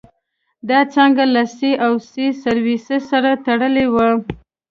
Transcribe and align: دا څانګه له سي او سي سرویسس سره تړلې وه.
دا 0.69 0.79
څانګه 0.93 1.23
له 1.33 1.43
سي 1.57 1.71
او 1.85 1.93
سي 2.09 2.25
سرویسس 2.43 3.01
سره 3.11 3.31
تړلې 3.45 3.85
وه. 3.93 4.09